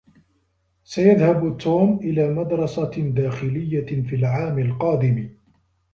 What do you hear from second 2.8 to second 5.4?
داخلية في العام القادم.